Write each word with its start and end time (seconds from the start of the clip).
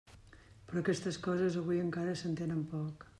Però 0.69 0.81
aquestes 0.83 1.19
coses 1.27 1.57
avui 1.63 1.83
encara 1.85 2.17
s'entenen 2.23 2.65
poc. 2.73 3.07